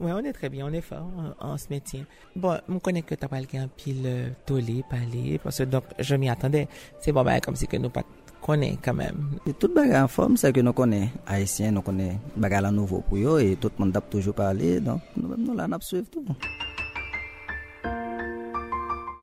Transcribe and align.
ouais, 0.00 0.12
on 0.12 0.18
est 0.18 0.32
très 0.32 0.48
bien, 0.48 0.66
on 0.66 0.72
est 0.72 0.80
fort, 0.80 1.06
on, 1.40 1.52
on 1.52 1.56
se 1.56 1.66
maintient. 1.70 2.04
Bon, 2.34 2.58
je 2.68 2.78
connais 2.78 3.02
que 3.02 3.14
tu 3.14 3.24
as 3.24 3.28
parlé 3.28 3.46
un 3.54 3.68
pile 3.68 4.02
euh, 4.06 4.28
tolé, 4.46 4.84
parlé, 4.88 5.38
parce 5.42 5.58
que 5.58 5.64
donc 5.64 5.84
je 5.98 6.14
m'y 6.14 6.28
attendais. 6.28 6.68
C'est 7.00 7.12
bon, 7.12 7.22
ben, 7.22 7.40
comme 7.40 7.56
si 7.56 7.66
que 7.66 7.76
nous 7.76 7.90
pas 7.90 8.02
connaît 8.40 8.78
quand 8.82 8.94
même. 8.94 9.38
Et 9.46 9.52
toute 9.52 9.74
bagarre 9.74 10.04
en 10.04 10.08
forme, 10.08 10.36
c'est 10.36 10.52
que 10.52 10.60
nous 10.60 10.72
connaissons. 10.72 11.10
Haïtiens, 11.26 11.70
nous 11.70 11.82
connaissons 11.82 12.18
bagarre 12.36 12.64
à 12.66 12.70
nouveau 12.70 13.00
pour 13.00 13.18
eux 13.18 13.40
et 13.40 13.56
tout 13.56 13.70
le 13.78 13.84
monde 13.84 13.96
a 13.96 14.00
toujours 14.00 14.34
parlé, 14.34 14.80
donc 14.80 15.00
nous-mêmes, 15.16 15.40
nous, 15.40 15.52
nous 15.52 15.56
là, 15.56 15.68
nous 15.68 15.80
suivons 15.80 16.04
tout. 16.10 16.24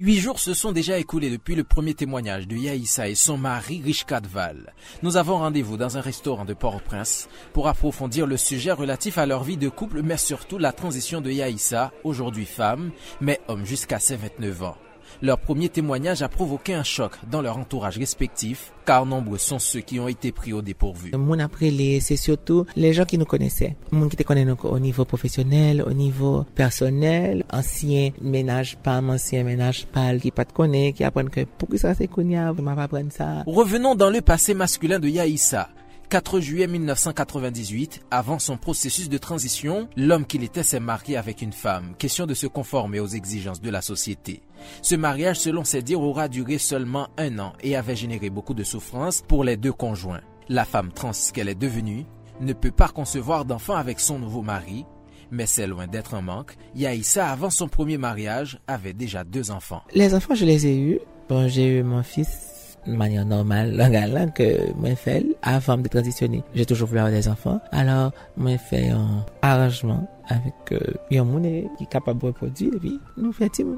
Huit 0.08 0.22
jours 0.22 0.40
se 0.40 0.54
sont 0.54 0.72
déjà 0.72 0.98
écoulés 0.98 1.30
depuis 1.30 1.54
le 1.54 1.66
premier 1.66 1.94
témoignage 1.94 2.48
de 2.48 2.56
Yaïssa 2.56 3.10
et 3.10 3.16
son 3.16 3.38
mari 3.38 3.82
Rishka 3.84 4.22
Val. 4.32 4.74
Nous 5.04 5.18
avons 5.18 5.40
rendez-vous 5.40 5.76
dans 5.76 5.98
un 5.98 6.00
restaurant 6.00 6.46
de 6.46 6.54
Port-au-Prince 6.54 7.28
pour 7.52 7.68
approfondir 7.68 8.26
le 8.26 8.38
sujet 8.38 8.72
relatif 8.72 9.18
à 9.18 9.26
leur 9.26 9.44
vie 9.44 9.58
de 9.58 9.68
couple, 9.68 10.04
mais 10.04 10.16
surtout 10.16 10.60
la 10.60 10.72
transition 10.72 11.20
de 11.20 11.30
Yaïssa, 11.30 11.92
aujourd'hui 12.06 12.46
femme, 12.46 12.92
mais 13.20 13.42
homme 13.50 13.66
jusqu'à 13.66 14.00
ses 14.00 14.16
29 14.16 14.64
ans. 14.64 14.78
Leur 15.22 15.40
premier 15.40 15.70
témoignage 15.70 16.22
a 16.22 16.30
provoqué 16.30 16.74
un 16.74 16.84
choc 16.84 17.14
dans 17.30 17.42
leur 17.42 17.58
entourage 17.58 17.98
respectif, 17.98 18.72
car 18.86 19.06
nombreux 19.06 19.38
sont 19.38 19.60
ceux 19.60 19.82
qui 19.82 20.00
ont 20.00 20.08
été 20.08 20.32
pris 20.32 20.54
au 20.54 20.62
dépourvu. 20.62 21.12
Mon 21.16 21.40
après 21.40 21.72
c'est 22.02 22.16
surtout 22.18 22.66
les 22.76 22.94
gens 22.94 23.06
qui 23.06 23.18
nous 23.18 23.26
connaissaient. 23.26 23.76
Mon 23.92 24.08
qui 24.10 24.16
te 24.18 24.24
connaissent 24.24 24.48
au 24.64 24.80
niveau 24.80 25.06
professionnel, 25.06 25.84
au 25.86 25.94
niveau 25.94 26.46
personnel, 26.56 27.46
ancien 27.52 28.12
ménage 28.22 28.78
PAM, 28.78 29.10
ancien 29.10 29.44
ménage 29.44 29.88
PAL, 29.88 30.20
qui 30.20 30.32
pas 30.32 30.46
te 30.46 30.54
connaît, 30.54 30.94
qui 30.94 31.04
apprennent 31.04 31.30
que 31.30 31.46
pourquoi 31.58 31.78
ça 31.78 31.94
c'est 31.94 32.08
connu, 32.08 32.36
m'a 32.36 32.76
pas 32.76 32.84
apprendre 32.84 33.12
ça. 33.12 33.44
Revenons 33.46 33.96
dans 33.96 34.10
le 34.10 34.22
passé 34.22 34.54
masculin 34.54 35.00
de 35.00 35.08
Yaïssa. 35.08 35.70
4 36.10 36.40
juillet 36.40 36.68
1998, 36.68 38.06
avant 38.12 38.40
son 38.40 38.56
processus 38.56 39.10
de 39.10 39.18
transition, 39.18 39.90
l'homme 39.98 40.26
qu'il 40.26 40.46
était 40.46 40.64
s'est 40.64 40.80
marié 40.80 41.18
avec 41.18 41.42
une 41.42 41.52
femme, 41.52 41.96
question 41.98 42.26
de 42.26 42.34
se 42.34 42.48
conformer 42.48 43.02
aux 43.02 43.08
exigences 43.08 43.60
de 43.60 43.70
la 43.70 43.82
société. 43.82 44.42
Ce 44.82 44.96
mariage, 44.96 45.38
selon 45.38 45.66
ses 45.66 45.82
dires, 45.82 46.00
aura 46.00 46.30
duré 46.30 46.60
seulement 46.60 47.10
un 47.18 47.40
an 47.40 47.52
et 47.62 47.76
avait 47.76 47.98
généré 47.98 48.30
beaucoup 48.30 48.54
de 48.54 48.64
souffrances 48.64 49.22
pour 49.28 49.44
les 49.44 49.58
deux 49.58 49.74
conjoints. 49.74 50.22
La 50.48 50.64
femme 50.64 50.94
trans 50.94 51.12
qu'elle 51.34 51.50
est 51.50 51.56
devenue 51.56 52.06
ne 52.40 52.54
peut 52.54 52.72
pas 52.72 52.88
concevoir 52.88 53.44
d'enfant 53.44 53.76
avec 53.76 54.00
son 54.00 54.18
nouveau 54.18 54.42
mari, 54.42 54.86
mais 55.30 55.46
c'est 55.46 55.68
loin 55.68 55.88
d'être 55.88 56.14
un 56.14 56.22
manque. 56.22 56.56
Yaïssa, 56.74 57.30
avant 57.30 57.50
son 57.50 57.68
premier 57.68 57.98
mariage, 57.98 58.60
avait 58.66 58.94
déjà 58.94 59.26
deux 59.26 59.52
enfants. 59.52 59.84
Les 59.94 60.16
enfants, 60.16 60.36
je 60.36 60.46
les 60.46 60.68
ai 60.68 60.78
eus. 60.78 61.00
Bon, 61.28 61.50
j'ai 61.50 61.80
eu 61.80 61.84
mon 61.84 62.02
fils 62.02 62.57
de 62.88 62.96
manière 62.96 63.26
normale, 63.26 63.76
là, 63.76 64.26
que 64.28 64.74
moi 64.76 64.96
fait 64.96 65.26
avant 65.42 65.78
de 65.78 65.88
transitionner. 65.88 66.44
J'ai 66.56 66.66
toujours 66.66 66.88
voulu 66.88 67.00
avoir 67.00 67.14
des 67.14 67.28
enfants. 67.28 67.60
Alors, 67.72 68.12
moi 68.36 68.58
fait 68.58 68.90
un 68.90 69.26
arrangement 69.42 70.08
avec 70.28 70.54
euh, 70.72 71.20
un 71.20 71.24
monde 71.24 71.44
qui 71.78 71.84
est 71.84 71.90
capable 71.90 72.22
de 72.22 72.28
reproduire 72.28 72.74
et 72.76 72.80
puis 72.80 73.00
nous 73.18 73.32
faisons 73.32 73.78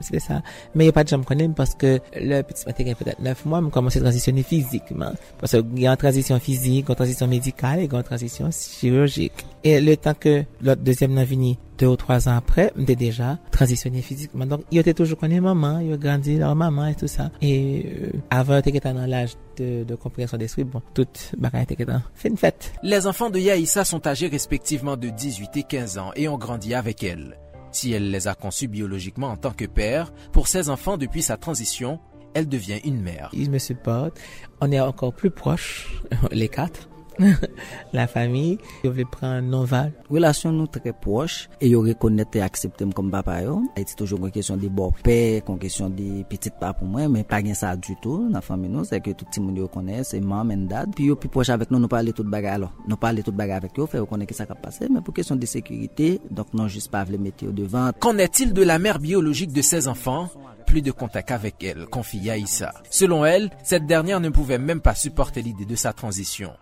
c'est 0.00 0.18
ça. 0.18 0.42
Mais 0.74 0.84
il 0.84 0.86
n'y 0.86 0.90
a 0.90 0.92
pas 0.92 1.04
de 1.04 1.08
gens 1.08 1.20
qui 1.20 1.48
parce 1.54 1.74
que 1.74 2.00
le 2.16 2.42
petit 2.42 2.64
matin, 2.66 2.84
il 2.86 2.96
peut-être 2.96 3.20
9 3.20 3.44
mois, 3.44 3.60
je 3.62 3.68
commencé 3.68 3.98
à 3.98 4.02
transitionner 4.02 4.42
physiquement. 4.42 5.12
Parce 5.38 5.52
qu'il 5.52 5.80
y 5.80 5.86
a 5.86 5.90
une 5.90 5.96
transition 5.96 6.38
physique, 6.38 6.88
une 6.88 6.94
transition 6.94 7.26
médicale 7.26 7.80
et 7.80 7.88
une 7.90 8.02
transition 8.02 8.48
chirurgique. 8.50 9.44
Et 9.62 9.80
le 9.80 9.96
temps 9.96 10.14
que 10.18 10.44
l'autre 10.62 10.80
deuxième 10.82 11.12
n'a 11.12 11.24
venu 11.24 11.56
deux 11.80 11.86
ou 11.86 11.96
trois 11.96 12.28
ans 12.28 12.36
après, 12.36 12.72
j'étais 12.76 12.94
déjà 12.94 13.38
transitionné 13.50 14.02
physiquement. 14.02 14.44
Donc, 14.44 14.62
il 14.70 14.78
était 14.78 14.92
toujours 14.92 15.18
connu 15.18 15.40
maman, 15.40 15.78
il 15.78 15.92
a 15.94 15.96
grandi 15.96 16.36
leur 16.36 16.54
maman 16.54 16.86
et 16.86 16.94
tout 16.94 17.08
ça. 17.08 17.30
Et 17.40 17.86
euh, 17.86 18.12
avant, 18.28 18.60
il 18.64 18.76
était 18.76 18.92
dans 18.92 19.06
l'âge 19.06 19.32
de, 19.56 19.84
de 19.84 19.94
compréhension 19.94 20.36
d'esprit, 20.36 20.64
bon, 20.64 20.82
toute 20.92 21.34
bagaille 21.38 21.62
était 21.62 21.84
dans 21.86 22.02
fait 22.14 22.28
une 22.28 22.36
fête. 22.36 22.72
Les 22.82 23.06
enfants 23.06 23.30
de 23.30 23.38
Yaïssa 23.38 23.84
sont 23.84 24.06
âgés 24.06 24.28
respectivement 24.28 24.96
de 24.98 25.08
18 25.08 25.56
et 25.56 25.62
15 25.62 25.98
ans 25.98 26.10
et 26.16 26.28
ont 26.28 26.36
grandi 26.36 26.74
avec 26.74 27.02
elle. 27.02 27.38
Si 27.72 27.92
elle 27.92 28.10
les 28.10 28.28
a 28.28 28.34
conçus 28.34 28.68
biologiquement 28.68 29.28
en 29.28 29.36
tant 29.36 29.52
que 29.52 29.64
père, 29.64 30.12
pour 30.32 30.48
ses 30.48 30.68
enfants 30.68 30.98
depuis 30.98 31.22
sa 31.22 31.38
transition, 31.38 31.98
elle 32.34 32.48
devient 32.48 32.80
une 32.84 33.00
mère. 33.00 33.30
Ils 33.32 33.50
me 33.50 33.58
supportent. 33.58 34.18
On 34.60 34.70
est 34.70 34.80
encore 34.80 35.14
plus 35.14 35.30
proches, 35.30 36.02
les 36.30 36.48
quatre. 36.48 36.90
la 37.96 38.06
fami, 38.10 38.58
yo 38.84 38.92
vle 38.94 39.06
pran 39.10 39.46
non 39.50 39.66
val. 39.68 39.92
Relasyon 40.10 40.56
nou 40.58 40.70
tre 40.72 40.92
proche, 40.96 41.48
e 41.60 41.70
yo 41.72 41.82
rekonete 41.86 42.42
akseptem 42.44 42.92
kom 42.96 43.10
papa 43.12 43.40
yo. 43.44 43.58
E 43.78 43.84
ti 43.86 43.96
toujou 43.98 44.20
kon 44.22 44.34
kesyon 44.34 44.60
di 44.62 44.70
bo 44.72 44.90
pe, 45.04 45.40
kon 45.46 45.60
kesyon 45.60 45.94
di 45.96 46.24
pitit 46.30 46.56
pa 46.60 46.72
pou 46.76 46.88
mwen, 46.88 47.10
men 47.14 47.26
pa 47.28 47.42
gen 47.44 47.58
sa 47.58 47.72
du 47.76 47.96
tout 48.02 48.28
nan 48.30 48.44
fami 48.44 48.70
nou, 48.72 48.86
se 48.88 49.00
ke 49.04 49.14
touti 49.18 49.42
moun 49.42 49.58
yo 49.60 49.70
konen, 49.72 50.04
se 50.06 50.20
mam 50.20 50.54
en 50.54 50.66
dad. 50.70 50.92
Pi 50.96 51.10
yo 51.10 51.18
pi 51.20 51.30
proche 51.32 51.54
avek 51.54 51.72
nou, 51.72 51.82
nou 51.82 51.92
pale 51.92 52.14
tout 52.16 52.28
bagay 52.28 52.58
alo. 52.58 52.70
Nou 52.86 53.00
pale 53.00 53.24
tout 53.26 53.36
bagay 53.36 53.60
avek 53.60 53.80
yo, 53.80 53.88
fe 53.90 54.02
yo 54.02 54.08
konen 54.10 54.28
ki 54.30 54.36
sa 54.36 54.48
kap 54.50 54.62
pase, 54.64 54.88
men 54.88 55.04
pou 55.04 55.16
kesyon 55.16 55.40
de 55.40 55.48
sekurite, 55.50 56.12
donk 56.30 56.54
non 56.56 56.70
jis 56.70 56.90
pa 56.90 57.04
vle 57.08 57.20
mete 57.20 57.48
yo 57.48 57.56
devan. 57.56 57.94
Kon 58.02 58.22
etil 58.22 58.54
de 58.56 58.68
la 58.68 58.78
mer 58.82 59.02
biologik 59.02 59.52
de 59.56 59.64
ses 59.66 59.90
enfan? 59.90 60.28
plus 60.70 60.82
de 60.82 60.92
contact 60.92 61.32
avec 61.32 61.64
elle, 61.64 61.86
confia 61.86 62.36
Issa. 62.36 62.72
Selon 62.90 63.24
elle, 63.24 63.50
cette 63.64 63.86
dernière 63.86 64.20
ne 64.20 64.28
pouvait 64.28 64.58
même 64.58 64.80
pas 64.80 64.94
supporter 64.94 65.42
l'idée 65.42 65.64
de 65.64 65.74
sa 65.74 65.92
transition. 65.92 66.52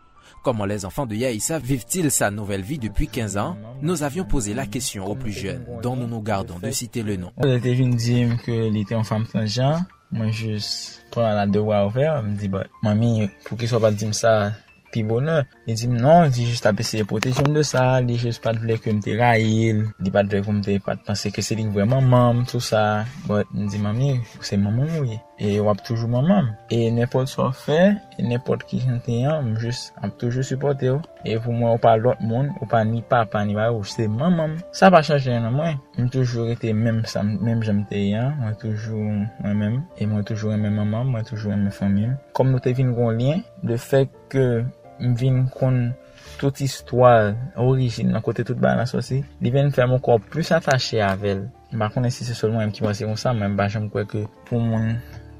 Comment 0.42 0.64
les 0.64 0.84
enfants 0.84 1.06
de 1.06 1.14
Yaïssa 1.14 1.58
vivent-ils 1.58 2.10
sa 2.10 2.30
nouvelle 2.30 2.62
vie 2.62 2.78
depuis 2.78 3.08
15 3.08 3.36
ans 3.36 3.56
Nous 3.82 4.02
avions 4.02 4.24
posé 4.24 4.54
la 4.54 4.66
question 4.66 5.06
aux 5.06 5.14
plus 5.14 5.32
jeunes, 5.32 5.64
dont 5.82 5.96
nous 5.96 6.06
nous 6.06 6.22
gardons 6.22 6.58
de 6.58 6.70
citer 6.70 7.02
le 7.02 7.16
nom. 7.16 7.32
Euh, 7.38 7.44
elle 7.44 7.58
était 7.58 7.74
venue 7.74 7.96
dire 7.96 8.42
qu'elle 8.44 8.76
était 8.76 8.94
en 8.94 9.04
femme 9.04 9.26
transgenre. 9.26 9.80
Moi, 10.10 10.30
juste, 10.30 11.04
prends 11.10 11.22
la 11.22 11.46
devoir 11.46 11.86
ouvert, 11.86 12.16
elle 12.16 12.30
me 12.30 12.36
dit, 12.36 12.48
bah, 12.48 12.64
mamie, 12.82 13.28
pour 13.44 13.58
qu'il 13.58 13.68
soit 13.68 13.80
pas 13.80 13.90
dit 13.90 14.08
ça, 14.12 14.52
pi 14.92 15.04
bonè. 15.04 15.42
Li 15.66 15.76
di 15.76 15.88
m 15.90 15.96
nan, 16.00 16.32
li 16.32 16.46
jist 16.48 16.66
apese 16.68 17.02
de 17.02 17.06
protejon 17.08 17.52
de 17.54 17.64
sa, 17.66 18.00
li 18.04 18.16
jist 18.20 18.42
pat 18.44 18.58
vle 18.60 18.78
ke 18.82 18.92
mte 18.96 19.16
rayil, 19.20 19.84
li 20.02 20.14
pat 20.14 20.30
vle 20.30 20.42
ke 20.44 20.54
mte 20.58 20.78
pat 20.84 21.04
panse 21.06 21.32
ke 21.34 21.44
se 21.44 21.58
li 21.58 21.66
vwe 21.68 21.86
mamam, 21.88 22.44
tout 22.48 22.64
sa. 22.64 23.04
But, 23.28 23.52
li 23.54 23.68
di 23.72 23.80
mami, 23.82 24.16
se 24.40 24.60
maman, 24.60 24.88
ouye. 25.02 25.20
E 25.38 25.60
wap 25.62 25.78
toujou 25.86 26.10
mwen. 26.10 26.50
E 26.74 26.88
nepot 26.90 27.30
so 27.30 27.46
fe, 27.54 27.78
e 28.18 28.24
nepot 28.26 28.64
ki 28.66 28.80
jante 28.82 29.20
yon, 29.20 29.52
m 29.52 29.58
jous 29.62 29.92
ap 30.02 30.16
toujou 30.18 30.42
supporte 30.42 30.88
yo. 30.88 30.96
E 31.22 31.36
pou 31.38 31.54
mwen 31.54 31.70
ou 31.70 31.82
pa 31.82 31.94
lot 32.00 32.18
moun, 32.24 32.50
ou 32.58 32.66
pa 32.70 32.82
ni 32.86 33.04
papa, 33.06 33.44
ni 33.46 33.54
ba 33.54 33.68
ou, 33.70 33.86
se 33.86 34.08
mwen. 34.10 34.56
Sa 34.74 34.90
pa 34.90 35.02
chanje 35.06 35.30
yon 35.30 35.46
mwen. 35.54 35.78
M 35.98 36.10
toujou 36.10 36.48
rete 36.50 36.74
mwen 36.74 37.04
jante 37.62 38.02
yon, 38.02 38.34
mwen 38.40 38.58
toujou 38.58 38.98
mwen 38.98 39.62
mèm. 39.62 39.78
E 39.98 40.10
mwen 40.10 40.26
toujou 40.26 40.56
mwen 40.56 40.74
mwen 40.74 41.14
mwen 41.14 41.30
toujou 41.30 41.54
mwen 41.54 41.70
famim. 41.74 42.18
Kom 42.34 42.50
nou 42.50 42.62
te 42.62 42.74
vin 42.74 42.90
kon 42.98 43.14
lyen, 43.20 43.46
de 43.62 43.78
fek 43.78 44.12
ke 44.34 44.50
m 44.98 45.14
vin 45.18 45.46
kon... 45.54 45.88
tout 46.38 46.60
istwa 46.62 47.34
orijin 47.58 48.12
nan 48.14 48.22
kote 48.22 48.44
tout 48.46 48.58
balans 48.62 48.92
osi, 48.94 49.22
li 49.42 49.50
ven 49.50 49.72
fèm 49.74 49.90
mwen 49.90 50.02
kwa 50.02 50.18
plus 50.22 50.52
atache 50.54 51.00
avel. 51.02 51.48
Bakon 51.74 52.06
esi 52.08 52.26
se 52.26 52.36
sol 52.38 52.54
mwen 52.54 52.70
m 52.70 52.74
ki 52.74 52.84
mwase 52.84 53.08
kon 53.08 53.18
sa, 53.18 53.34
men 53.34 53.56
ba 53.58 53.66
jom 53.72 53.88
kwe 53.92 54.06
ke 54.08 54.26
pou 54.48 54.62
mwen... 54.62 54.98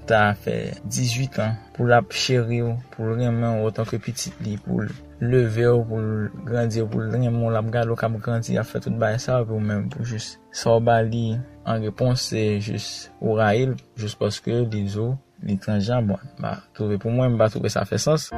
ta 0.08 0.32
fè 0.38 0.56
18 0.84 1.38
an 1.44 1.54
pou 1.76 1.88
la 1.90 2.00
chéri 2.10 2.62
ou, 2.64 2.74
pou 2.94 3.12
remen 3.12 3.44
ou 3.50 3.68
otan 3.68 3.86
ke 3.88 4.00
pitit 4.02 4.34
li, 4.44 4.56
pou 4.64 4.86
leve 5.20 5.68
ou, 5.70 5.84
pou 5.86 6.42
grandi 6.48 6.82
ou, 6.82 6.90
pou 6.90 7.04
remen 7.04 7.38
ou 7.42 7.52
la 7.54 7.62
mga 7.64 7.84
lo 7.88 7.98
ka 7.98 8.10
mou 8.10 8.22
grandi, 8.24 8.58
a 8.58 8.66
fè 8.66 8.80
tout 8.82 8.96
baye 8.98 9.20
sa 9.22 9.42
ou 9.44 9.60
mèm 9.60 9.88
pou 9.92 10.08
jous 10.08 10.36
sa 10.50 10.76
ou 10.76 10.84
ba 10.84 11.00
li 11.04 11.32
an 11.68 11.84
repons 11.84 12.28
se 12.32 12.44
jous 12.58 13.08
ou 13.20 13.36
ra 13.38 13.52
il, 13.58 13.76
jous 14.00 14.16
poske 14.18 14.64
li 14.64 14.86
zo, 14.88 15.12
li 15.44 15.58
tranjan, 15.60 16.08
bon, 16.08 16.30
ba, 16.42 16.58
touve 16.74 16.98
pou 16.98 17.12
mwen, 17.14 17.38
ba 17.38 17.52
touve 17.52 17.70
sa 17.72 17.84
fè 17.88 18.00
sens. 18.00 18.32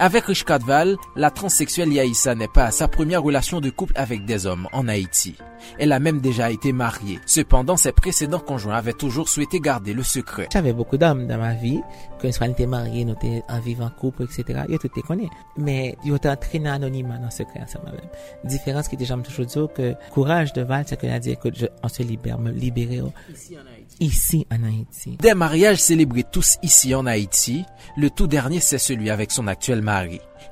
Avec 0.00 0.26
Rich 0.26 0.44
Kadval, 0.44 0.96
la 1.16 1.32
transsexuelle 1.32 1.92
Yaïssa 1.92 2.36
n'est 2.36 2.46
pas 2.46 2.66
à 2.66 2.70
sa 2.70 2.86
première 2.86 3.20
relation 3.20 3.60
de 3.60 3.68
couple 3.68 3.94
avec 3.96 4.24
des 4.24 4.46
hommes 4.46 4.68
en 4.72 4.86
Haïti. 4.86 5.34
Elle 5.76 5.90
a 5.90 5.98
même 5.98 6.20
déjà 6.20 6.52
été 6.52 6.72
mariée. 6.72 7.18
Cependant, 7.26 7.76
ses 7.76 7.90
précédents 7.90 8.38
conjoints 8.38 8.76
avaient 8.76 8.92
toujours 8.92 9.28
souhaité 9.28 9.58
garder 9.58 9.92
le 9.92 10.04
secret. 10.04 10.48
J'avais 10.52 10.72
beaucoup 10.72 10.96
d'hommes 10.96 11.26
dans 11.26 11.38
ma 11.38 11.54
vie. 11.54 11.80
Quand 12.20 12.28
on 12.40 12.44
était 12.44 12.66
mariés, 12.66 13.04
nous 13.04 13.14
étions 13.14 13.42
en 13.48 13.58
vivant 13.58 13.90
couple, 13.90 14.22
etc. 14.24 14.60
Ils 14.68 14.78
tout 14.78 14.88
connais. 15.02 15.28
Mais 15.56 15.96
ils 16.04 16.14
étaient 16.14 16.28
entraînés 16.28 16.68
anonymement 16.68 17.18
dans 17.18 17.30
ce 17.30 17.38
secret 17.38 17.60
ensemble 17.62 17.86
même. 17.86 18.08
Différence 18.44 18.86
qui 18.86 18.94
était 18.94 19.04
jamais 19.04 19.24
toujours 19.24 19.46
dit 19.46 19.74
que 19.74 19.94
courage 20.12 20.52
de 20.52 20.62
Val, 20.62 20.84
c'est 20.86 21.00
qu'elle 21.00 21.10
a 21.10 21.18
dit 21.18 21.36
que 21.36 21.48
on 21.82 21.88
se 21.88 22.02
libère, 22.04 22.38
me 22.38 22.52
libérer. 22.52 23.02
Ici 23.32 23.56
en 23.56 23.66
Haïti. 23.66 23.96
Ici 24.00 24.46
en 24.52 24.64
Haïti. 24.64 25.16
Des 25.20 25.34
mariages 25.34 25.78
célébrés 25.78 26.24
tous 26.30 26.58
ici 26.62 26.94
en 26.94 27.06
Haïti. 27.06 27.64
Le 27.96 28.10
tout 28.10 28.28
dernier, 28.28 28.60
c'est 28.60 28.78
celui 28.78 29.10
avec 29.10 29.32
son 29.32 29.46
actuel 29.48 29.82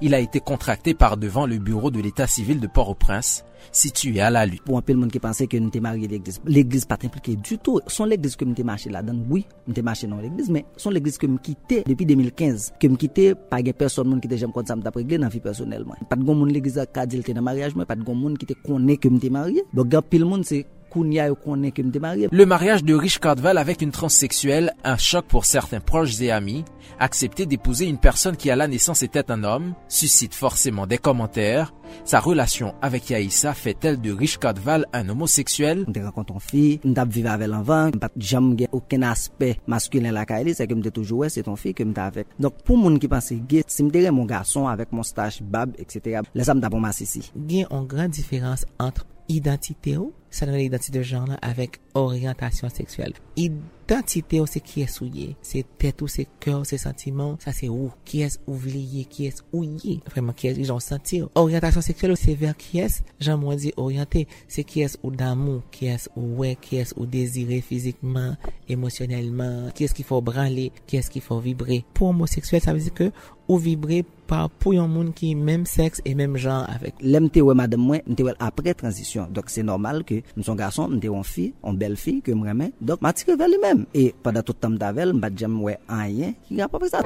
Il 0.00 0.14
a 0.14 0.18
été 0.18 0.40
contracté 0.40 0.94
par 0.94 1.16
devant 1.16 1.46
le 1.46 1.58
bureau 1.58 1.90
de 1.90 2.00
l'état 2.00 2.26
civil 2.26 2.60
de 2.60 2.66
Port-au-Prince 2.66 3.44
situé 3.72 4.20
à 4.20 4.30
la 4.30 4.46
lutte. 4.46 4.62
Pour 4.62 4.78
un 4.78 4.82
peu 4.82 4.92
le 4.92 4.98
monde 4.98 5.10
qui 5.10 5.18
pensait 5.18 5.46
que 5.46 5.56
nous 5.56 5.68
étions 5.68 5.80
mariés 5.80 6.08
l'église. 6.08 6.40
L'église 6.46 6.84
pas 6.84 6.98
impliquée 7.02 7.36
du 7.36 7.58
tout. 7.58 7.80
Son 7.86 8.04
l'église 8.04 8.36
que 8.36 8.44
nous 8.44 8.52
étions 8.52 8.64
marché 8.64 8.90
là-dedans, 8.90 9.18
oui, 9.28 9.46
nous 9.66 9.72
étions 9.72 9.84
marché 9.84 10.06
dans 10.06 10.18
l'église, 10.18 10.50
mais 10.50 10.64
son 10.76 10.90
l'église 10.90 11.18
que 11.18 11.26
nous 11.26 11.38
quitté 11.38 11.82
depuis 11.86 12.06
2015. 12.06 12.74
Que 12.80 12.86
nous 12.86 12.96
quitté, 12.96 13.34
pas 13.34 13.62
de 13.62 13.72
personne 13.72 14.20
qui 14.20 14.26
était 14.26 14.38
jamais 14.38 14.52
comme 14.52 14.66
ça, 14.66 14.76
réglé 14.94 15.18
dans 15.18 15.28
vie 15.28 15.40
personnellement. 15.40 15.94
Pas 16.08 16.16
de 16.16 16.22
monde 16.22 16.50
l'église 16.50 16.80
qui 16.92 17.00
a 17.00 17.06
dit 17.06 17.20
dans 17.20 17.42
mariage, 17.42 17.74
mais 17.74 17.84
pas 17.84 17.96
de 17.96 18.10
monde 18.10 18.38
qui 18.38 18.46
te 18.46 18.54
connaît 18.54 18.96
que 18.96 19.08
nous 19.08 19.18
étions 19.18 19.32
mariés. 19.32 19.64
Donc, 19.74 19.94
pile 20.08 20.24
monde, 20.24 20.44
c'est 20.44 20.66
kounia 20.96 21.28
yo 21.28 21.36
konen 21.36 21.74
ke 21.76 21.84
mde 21.84 22.00
marye. 22.00 22.28
Le 22.32 22.46
mariage 22.46 22.84
de 22.84 22.94
Rich 22.94 23.18
Cardval 23.20 23.58
avec 23.58 23.82
une 23.82 23.92
transsexuelle, 23.92 24.72
un 24.84 24.96
choc 24.96 25.26
pour 25.26 25.44
certains 25.44 25.80
proches 25.80 26.20
et 26.20 26.30
amis, 26.30 26.64
accepter 26.98 27.46
d'épouser 27.46 27.86
une 27.86 27.98
personne 27.98 28.36
qui 28.36 28.50
à 28.50 28.56
la 28.56 28.68
naissance 28.68 29.02
était 29.02 29.30
un 29.30 29.44
homme, 29.44 29.74
suscite 29.88 30.34
forcément 30.34 30.86
des 30.86 30.98
commentaires. 30.98 31.74
Sa 32.04 32.20
relation 32.20 32.74
avec 32.82 33.10
Yaïssa 33.10 33.54
fait-elle 33.54 34.00
de 34.00 34.12
Rich 34.12 34.38
Cardval 34.38 34.86
un 34.92 35.08
homosexuel? 35.08 35.84
Mwen 35.84 35.94
te 35.94 36.02
rakonton 36.02 36.40
fi, 36.42 36.64
mwen 36.82 36.98
ap 36.98 37.12
vive 37.14 37.30
avel 37.30 37.54
anvan, 37.56 37.92
mwen 37.92 38.02
pat 38.02 38.16
jam 38.18 38.52
gen 38.58 38.72
oken 38.76 39.06
aspè 39.06 39.52
maskulin 39.70 40.14
laka 40.16 40.40
elè, 40.42 40.54
se 40.56 40.66
ke 40.66 40.74
mwen 40.74 40.90
toujou 40.90 41.22
we, 41.22 41.30
se 41.32 41.44
ton 41.46 41.58
fi 41.60 41.74
ke 41.76 41.86
mwen 41.86 42.00
avek. 42.02 42.32
Donk 42.42 42.58
pou 42.66 42.80
moun 42.80 42.98
ki 43.02 43.10
panse 43.12 43.38
ge, 43.48 43.62
se 43.70 43.84
mwen 43.84 43.94
tere 43.94 44.14
mon 44.14 44.28
gason 44.28 44.66
avek 44.70 44.94
mon 44.96 45.06
stache, 45.06 45.44
bab, 45.44 45.76
etc. 45.82 46.24
Lè 46.34 46.46
sa 46.46 46.56
mwen 46.56 46.66
tap 46.66 46.74
mwen 46.74 46.88
masisi. 46.88 47.26
Gen 47.36 47.66
yon 47.66 47.86
gran 47.90 48.12
diferans 48.12 48.66
antre 48.82 49.06
identite 49.28 49.96
ou, 49.98 50.12
sa 50.30 50.48
nan 50.48 50.58
l'identite 50.58 50.94
de 50.94 51.02
jan 51.06 51.26
la 51.30 51.38
avèk 51.44 51.80
oryantasyon 51.96 52.72
seksuel. 52.72 53.14
Identite 53.36 54.40
ou 54.42 54.50
se 54.50 54.60
ki 54.64 54.82
es 54.84 54.96
ou 55.00 55.08
ye, 55.08 55.34
se 55.46 55.62
tèt 55.80 56.02
ou 56.02 56.10
se 56.10 56.26
kèr, 56.42 56.64
se 56.68 56.78
sentimen, 56.80 57.36
sa 57.42 57.54
se 57.56 57.70
ou, 57.70 57.92
ki 58.08 58.24
es 58.26 58.38
ou 58.44 58.56
vliye, 58.60 59.04
ki 59.10 59.28
es 59.30 59.42
ou 59.52 59.62
ye, 59.64 59.98
vreman 60.10 60.36
ki 60.36 60.50
es, 60.50 60.60
jan 60.66 60.82
sentir. 60.82 61.28
Oryantasyon 61.38 61.86
seksuel 61.86 62.16
ou 62.16 62.20
se 62.20 62.34
ver 62.38 62.56
ki 62.58 62.82
es, 62.84 62.98
jan 63.22 63.40
mwen 63.40 63.60
di 63.62 63.72
oryante, 63.80 64.26
se 64.52 64.66
ki 64.66 64.84
es 64.86 64.98
ou 65.02 65.14
damou, 65.14 65.62
ki 65.74 65.92
es 65.94 66.08
ou 66.16 66.42
we, 66.42 66.54
ki 66.60 66.82
es 66.82 66.92
ou 66.96 67.06
dezire 67.10 67.62
fizikman, 67.64 68.34
emosyonelman, 68.72 69.70
ki 69.76 69.88
es 69.88 69.96
ki 69.96 70.04
fò 70.06 70.20
branle, 70.24 70.68
ki 70.90 71.00
es 71.00 71.12
ki 71.12 71.22
fò 71.24 71.40
vibre. 71.44 71.80
Pou 71.96 72.10
homoseksuel, 72.10 72.64
sa 72.64 72.76
vezi 72.76 72.92
ke 72.96 73.12
ou 73.46 73.60
vibre 73.62 74.02
pa 74.26 74.46
pou 74.50 74.74
yon 74.74 74.90
moun 74.90 75.12
ki 75.14 75.30
mèm 75.38 75.64
seks 75.70 76.02
e 76.02 76.12
mèm 76.18 76.34
jan 76.40 76.66
avèk. 76.72 76.98
Lèm 77.06 77.28
te 77.30 77.44
wè 77.46 77.54
madèm 77.54 77.84
mwen, 77.86 78.02
mte 78.10 78.26
wè 78.26 78.34
apre 78.42 78.74
transisyon, 78.78 79.30
dok 79.34 79.52
se 79.52 79.62
normal 79.62 80.02
ke 80.06 80.15
paske 80.22 80.40
m 80.40 80.44
son 80.46 80.56
gason, 80.56 80.92
m 80.92 81.00
te 81.00 81.10
yon 81.10 81.24
fi, 81.24 81.52
yon 81.64 81.78
bel 81.78 81.96
fi 81.96 82.20
ke 82.24 82.34
m 82.34 82.44
remen, 82.46 82.72
dok 82.80 83.02
m 83.02 83.10
atike 83.10 83.36
vel 83.38 83.54
li 83.54 83.60
men. 83.62 83.86
E 83.94 84.12
pada 84.22 84.42
toutan 84.42 84.74
m 84.74 84.78
davel, 84.78 85.14
m 85.14 85.20
bat 85.20 85.34
jem 85.36 85.60
we 85.62 85.76
anyen 85.88 86.36
ki 86.46 86.56
ga 86.60 86.68
pa 86.68 86.78
pe 86.78 86.88
sa. 86.88 87.04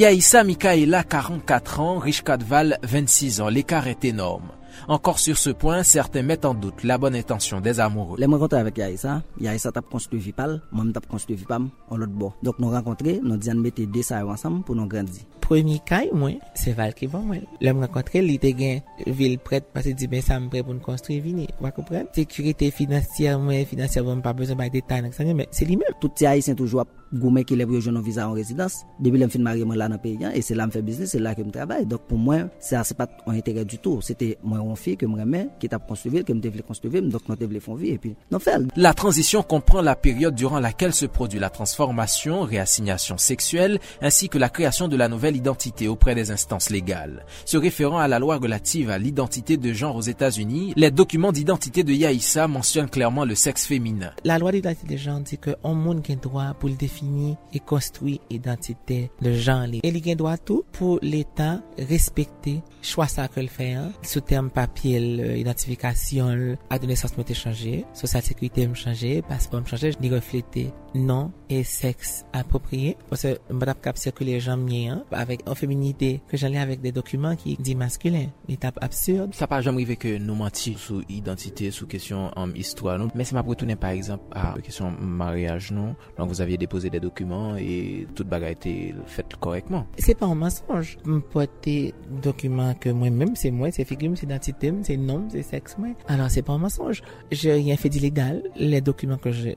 Yaïsa 0.00 0.44
Mikaela, 0.44 1.02
44 1.02 1.80
ans, 1.80 1.98
Rich 1.98 2.22
Kadval, 2.22 2.78
26 2.84 3.40
ans. 3.40 3.48
L'écart 3.48 3.88
est 3.88 4.04
énorme. 4.04 4.52
Ankor 4.88 5.18
sur 5.18 5.38
se 5.38 5.50
point, 5.50 5.82
certain 5.82 6.22
met 6.22 6.46
en 6.46 6.54
doute 6.54 6.84
la 6.84 6.98
bonne 6.98 7.14
intention 7.14 7.60
des 7.60 7.80
amoureux. 7.80 8.18
Le 8.18 8.28
mwen 8.28 8.40
kontre 8.40 8.60
avèk 8.60 8.78
Yaisa, 8.80 9.20
Yaisa 9.40 9.72
tap 9.74 9.90
konstru 9.92 10.20
vipal, 10.22 10.58
mwen 10.72 10.92
tap 10.96 11.08
konstru 11.10 11.36
vipam, 11.38 11.70
on 11.90 12.00
lot 12.00 12.14
bo. 12.14 12.32
Dok 12.44 12.60
nou 12.62 12.74
renkontre, 12.74 13.18
nou 13.24 13.40
diyan 13.40 13.60
mette 13.60 13.86
de 13.90 14.04
sa 14.06 14.22
yo 14.22 14.32
ansam 14.34 14.60
pou 14.66 14.78
nou 14.78 14.90
grandi. 14.90 15.26
Premi 15.44 15.80
kay 15.86 16.12
mwen, 16.14 16.38
se 16.58 16.74
val 16.78 16.94
ki 16.96 17.10
bon 17.10 17.26
mwen. 17.26 17.44
Le 17.60 17.74
mwen 17.74 17.88
renkontre, 17.88 18.22
li 18.24 18.38
te 18.42 18.54
gen 18.56 18.80
vil 19.18 19.38
pret, 19.42 19.66
pase 19.74 19.96
di 19.98 20.08
ben 20.10 20.24
sa 20.24 20.38
mpre 20.42 20.64
pou 20.64 20.76
nou 20.76 20.84
konstru 20.84 21.18
vini. 21.24 21.48
Wakopren? 21.62 22.08
Sekurite 22.16 22.70
finansyèr 22.74 23.38
mwen, 23.42 23.66
finansyèr 23.70 24.06
mwen 24.06 24.24
pa 24.24 24.34
bezon 24.36 24.60
bay 24.60 24.72
detay 24.72 25.04
nan 25.04 25.14
ksanyen, 25.14 25.42
men 25.42 25.52
se 25.54 25.68
li 25.68 25.78
men. 25.80 25.94
Touti 26.00 26.28
Yaisen 26.28 26.58
toujwa 26.58 26.86
goumen 27.12 27.44
ki 27.46 27.56
lev 27.58 27.72
yo 27.74 27.80
jounon 27.80 28.04
visa 28.04 28.26
an 28.26 28.34
rezidans. 28.36 28.80
Debi 29.00 29.18
lem 29.20 29.30
fin 29.32 29.42
marye 29.44 29.64
mwen 29.66 29.78
la 29.78 29.88
nan 29.90 30.00
peyi 30.02 30.24
an, 30.26 30.34
e 30.36 30.42
se 30.44 30.56
la 30.58 30.66
m 30.68 30.74
fe 30.74 30.82
biznis, 30.86 31.12
se 31.14 31.20
la 31.22 31.34
ke 31.36 31.44
m 31.44 31.52
trabay. 31.54 31.86
Dok 31.88 32.06
pou 32.08 32.20
mwen, 32.20 32.48
se 32.62 32.76
a 32.78 32.84
se 32.86 32.96
pat 32.98 33.22
an 33.26 33.38
intere 33.38 33.64
du 33.64 33.78
tout. 33.78 34.04
Se 34.04 34.16
te 34.18 34.34
mwen 34.42 34.62
an 34.62 34.78
fi 34.78 34.96
ke 35.00 35.08
m 35.08 35.16
remen, 35.18 35.50
ki 35.62 35.70
tap 35.72 35.86
konstruy 35.88 36.16
vil, 36.16 36.26
ke 36.26 36.36
m 36.36 36.42
te 36.42 36.52
vle 36.52 36.64
konstruy 36.66 36.92
vil, 36.94 37.10
dok 37.12 37.28
nou 37.30 37.40
te 37.40 37.48
vle 37.50 37.62
fon 37.64 37.78
vi, 37.80 37.94
e 37.96 38.02
pi 38.02 38.14
nou 38.30 38.42
fel. 38.42 38.68
La 38.76 38.94
transition 38.94 39.42
comprend 39.42 39.82
la 39.82 39.96
période 39.96 40.34
durant 40.34 40.60
laquelle 40.60 40.94
se 40.94 41.06
produit 41.06 41.40
la 41.40 41.50
transformation, 41.50 42.42
réassignation 42.42 43.18
sexuelle, 43.18 43.80
ainsi 44.00 44.28
que 44.28 44.38
la 44.38 44.48
création 44.48 44.88
de 44.88 44.96
la 44.96 45.08
nouvelle 45.08 45.36
identité 45.36 45.88
auprès 45.88 46.14
des 46.14 46.30
instances 46.30 46.70
légales. 46.70 47.24
Se 47.44 47.56
référant 47.56 47.98
à 47.98 48.08
la 48.08 48.18
loi 48.18 48.36
relative 48.36 48.90
à 48.90 48.98
l'identité 48.98 49.56
de 49.56 49.72
genre 49.72 49.96
aux 49.96 50.00
États-Unis, 50.00 50.72
les 50.76 50.90
documents 50.90 51.32
d'identité 51.32 51.82
de 51.82 51.92
Yaïssa 51.92 52.48
mentionnent 52.48 52.90
clairement 52.90 53.24
le 53.24 53.34
sexe 53.34 53.66
féminin. 53.66 54.12
La 54.24 54.38
loi 54.38 54.52
d'identité 54.52 54.94
de 54.94 54.98
genre 54.98 55.20
di 55.20 55.38
ke 55.40 55.56
an 55.66 55.74
moun 55.78 56.02
gen 56.04 56.20
droit 56.22 56.54
pou 56.60 56.70
defini 57.00 57.36
e 57.52 57.60
konstrui 57.60 58.20
identite 58.28 59.10
le 59.18 59.34
jan 59.38 59.68
li. 59.68 59.80
E 59.82 59.90
li 59.90 60.00
gen 60.00 60.16
do 60.16 60.28
atou 60.28 60.64
pou 60.72 60.98
l'Etat 61.02 61.62
respekte 61.88 62.60
chwa 62.84 63.06
sa 63.10 63.26
ke 63.28 63.42
l'feyan 63.44 63.90
sou 64.00 64.24
term 64.24 64.48
papye 64.52 65.00
l'identifikasyon 65.00 66.56
adonesans 66.72 67.16
mwen 67.16 67.28
te 67.28 67.36
chanje, 67.36 67.80
sosyal 67.96 68.24
sekwite 68.24 68.64
mwen 68.66 68.78
chanje, 68.78 69.18
paspon 69.28 69.64
mwen 69.64 69.72
chanje, 69.72 69.96
ni 70.00 70.12
reflete 70.12 70.70
nan 70.94 71.30
e 71.50 71.60
seks 71.66 72.20
apopriye. 72.36 72.96
Pwese 73.10 73.36
mwen 73.50 73.72
ap 73.72 73.82
kap 73.84 74.00
sirkule 74.00 74.38
jan 74.38 74.62
mwen 74.64 75.04
avèk 75.16 75.44
an 75.48 75.58
feminite 75.58 76.16
ke 76.30 76.40
jan 76.40 76.52
li 76.54 76.60
avèk 76.60 76.82
de 76.84 76.94
dokumen 76.96 77.38
ki 77.40 77.56
di 77.60 77.76
maskulen. 77.78 78.30
Li 78.48 78.58
tap 78.60 78.80
absurde. 78.84 79.36
Sa 79.36 79.48
pa 79.50 79.60
jan 79.64 79.76
mwen 79.76 79.88
veke 79.92 80.16
nou 80.22 80.38
manti 80.38 80.74
sou 80.80 81.04
identite, 81.08 81.70
sou 81.74 81.88
kesyon 81.90 82.30
am 82.40 82.54
histwa 82.56 82.96
nou. 83.00 83.12
Men 83.14 83.28
se 83.28 83.36
mwen 83.36 83.44
ap 83.44 83.52
wotounen 83.52 83.80
par 83.80 83.96
exemple 83.96 84.32
a 84.36 84.54
kesyon 84.64 84.96
mariage 85.20 85.74
nou. 85.76 85.94
Lank 86.18 86.32
vous 86.32 86.40
aviez 86.40 86.58
depose 86.60 86.89
des 86.90 87.00
documents 87.00 87.56
et 87.56 88.06
tout 88.14 88.24
bagay 88.24 88.56
te 88.60 88.74
fèt 89.10 89.36
korekman. 89.40 89.86
Se 89.98 90.14
pa 90.18 90.28
an 90.30 90.38
mensonj. 90.40 90.96
M 91.06 91.20
pote 91.32 91.76
dokumen 92.24 92.74
ke 92.82 92.94
mwen 92.96 93.16
mèm, 93.20 93.34
se 93.38 93.52
mwen, 93.54 93.74
se 93.74 93.86
figure, 93.88 94.16
se 94.18 94.26
identité, 94.28 94.72
se 94.86 94.96
nom, 94.98 95.28
se 95.32 95.44
seks 95.46 95.78
mwen. 95.80 95.96
Alors 96.08 96.30
se 96.30 96.44
pa 96.44 96.56
an 96.56 96.64
mensonj. 96.66 97.02
Je 97.30 97.50
rien 97.50 97.76
fait 97.76 97.88
d'illégal. 97.88 98.42
Les 98.56 98.80
documents 98.80 99.18
que 99.18 99.32
j'ai 99.32 99.56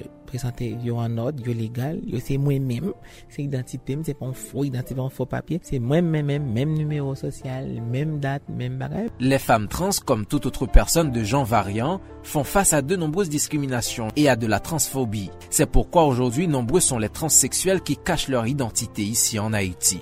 Les 9.19 9.39
femmes 9.39 9.68
trans, 9.68 9.89
comme 10.06 10.25
toute 10.25 10.45
autre 10.45 10.65
personne 10.65 11.12
de 11.12 11.24
genre 11.24 11.45
variant, 11.45 12.01
font 12.24 12.44
face 12.44 12.74
à 12.74 12.81
de 12.81 12.95
nombreuses 12.95 13.30
discriminations 13.30 14.07
et 14.15 14.30
à 14.30 14.35
de 14.35 14.47
la 14.47 14.59
transphobie. 14.59 15.30
C'est 15.50 15.69
pourquoi 15.69 16.06
aujourd'hui, 16.06 16.47
nombreux 16.47 16.80
sont 16.80 16.97
les 16.97 17.09
transsexuels 17.09 17.81
qui 17.81 17.97
cachent 17.97 18.30
leur 18.30 18.47
identité 18.47 19.03
ici 19.03 19.39
en 19.39 19.53
Haïti. 19.53 20.00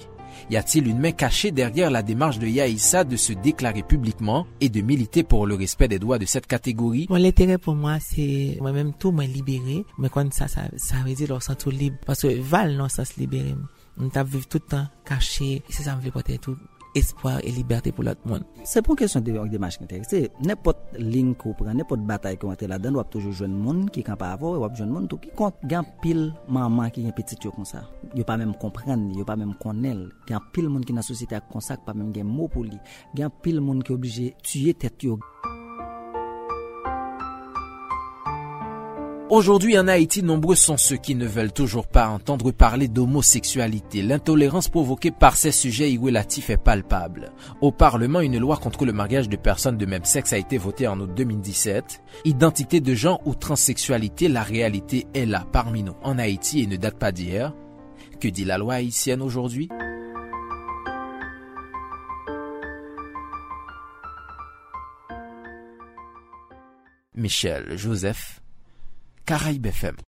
Y 0.51 0.57
a-t-il 0.57 0.85
une 0.89 0.99
main 0.99 1.13
cachée 1.13 1.51
derrière 1.51 1.89
la 1.89 2.03
démarche 2.03 2.37
de 2.37 2.45
Yaïssa 2.45 3.05
de 3.05 3.15
se 3.15 3.31
déclarer 3.31 3.83
publiquement 3.83 4.45
et 4.59 4.67
de 4.67 4.81
militer 4.81 5.23
pour 5.23 5.47
le 5.47 5.55
respect 5.55 5.87
des 5.87 5.97
droits 5.97 6.19
de 6.19 6.25
cette 6.25 6.45
catégorie? 6.45 7.05
Bon, 7.07 7.15
l'intérêt 7.15 7.57
pour 7.57 7.73
moi, 7.73 7.99
c'est 8.01 8.57
moi-même 8.59 8.91
tout 8.93 9.13
moi 9.13 9.23
libéré, 9.23 9.85
mais 9.97 10.09
quand 10.09 10.33
ça, 10.33 10.49
ça, 10.49 10.63
ça 10.75 10.97
veut 11.05 11.13
dire 11.13 11.29
leur 11.29 11.41
sens 11.41 11.65
libre. 11.67 11.95
Parce 12.05 12.23
que 12.23 12.41
val 12.41 12.75
non 12.75 12.89
sens 12.89 13.15
libéré. 13.15 13.55
On 13.97 14.09
t'a 14.09 14.25
vivre 14.25 14.45
tout 14.45 14.59
le 14.61 14.67
temps 14.67 14.87
caché, 15.05 15.53
et 15.53 15.63
c'est 15.69 15.83
ça 15.83 15.95
me 15.95 16.01
fait 16.01 16.11
porter 16.11 16.37
tout 16.37 16.57
espoir 16.95 17.39
et 17.43 17.51
liberté 17.51 17.91
pour 17.91 18.03
l'autre 18.03 18.21
monde. 18.25 18.43
C'est 18.63 18.81
pour 18.81 18.93
une 18.93 18.99
question 18.99 19.21
de 19.21 19.47
démarche 19.47 19.77
qui 19.77 19.83
intéresse. 19.83 20.29
N'importe 20.43 20.79
ligne 20.97 21.35
qu'on 21.35 21.53
prend, 21.53 21.73
n'importe 21.73 22.01
bataille 22.01 22.37
qu'on 22.37 22.51
entre 22.51 22.65
là-dedans, 22.65 22.99
on 22.99 23.03
toujours 23.03 23.33
jeune 23.33 23.53
monde 23.53 23.89
qui 23.89 24.03
campe 24.03 24.23
avant, 24.23 24.57
on 24.57 24.75
jeune 24.75 24.89
monde 24.89 25.07
qui 25.19 25.29
compte 25.29 25.55
gagne 25.63 25.85
pile 26.01 26.33
maman 26.47 26.89
qui 26.89 27.05
est 27.07 27.11
petite 27.11 27.49
comme 27.49 27.65
ça. 27.65 27.83
Yo 28.15 28.23
pas 28.23 28.37
même 28.37 28.55
comprendre, 28.55 29.17
yo 29.17 29.23
pas 29.23 29.35
même 29.35 29.55
connaître. 29.55 30.09
Gagne 30.27 30.39
pile 30.53 30.69
monde 30.69 30.85
qui 30.85 30.93
dans 30.93 31.01
société 31.01 31.37
comme 31.51 31.61
ça, 31.61 31.77
pas 31.77 31.93
même 31.93 32.11
gagne 32.11 32.25
mot 32.25 32.47
pour 32.47 32.63
lui. 32.63 32.77
Gagne 33.15 33.29
pile 33.41 33.61
monde 33.61 33.83
qui 33.83 33.91
obligé 33.91 34.35
tuer 34.43 34.73
tête 34.73 35.03
yo. 35.03 35.19
Aujourd'hui 39.31 39.79
en 39.79 39.87
Haïti, 39.87 40.23
nombreux 40.23 40.55
sont 40.55 40.75
ceux 40.75 40.97
qui 40.97 41.15
ne 41.15 41.25
veulent 41.25 41.53
toujours 41.53 41.87
pas 41.87 42.09
entendre 42.09 42.51
parler 42.51 42.89
d'homosexualité. 42.89 44.01
L'intolérance 44.01 44.67
provoquée 44.67 45.09
par 45.09 45.37
ces 45.37 45.53
sujets 45.53 45.89
irrélatifs 45.89 46.49
est 46.49 46.57
palpable. 46.57 47.31
Au 47.61 47.71
Parlement, 47.71 48.19
une 48.19 48.37
loi 48.39 48.57
contre 48.57 48.83
le 48.83 48.91
mariage 48.91 49.29
de 49.29 49.37
personnes 49.37 49.77
de 49.77 49.85
même 49.85 50.03
sexe 50.03 50.33
a 50.33 50.37
été 50.37 50.57
votée 50.57 50.85
en 50.85 50.99
août 50.99 51.11
2017. 51.15 52.03
Identité 52.25 52.81
de 52.81 52.93
genre 52.93 53.21
ou 53.25 53.33
transsexualité, 53.33 54.27
la 54.27 54.43
réalité 54.43 55.07
est 55.13 55.25
là 55.25 55.47
parmi 55.49 55.81
nous 55.81 55.95
en 56.03 56.19
Haïti 56.19 56.63
et 56.63 56.67
ne 56.67 56.75
date 56.75 56.99
pas 56.99 57.13
d'hier. 57.13 57.53
Que 58.19 58.27
dit 58.27 58.43
la 58.43 58.57
loi 58.57 58.73
haïtienne 58.73 59.21
aujourd'hui? 59.21 59.69
Michel 67.15 67.77
Joseph 67.77 68.40
Caraïbes 69.31 69.69
FM 69.69 69.95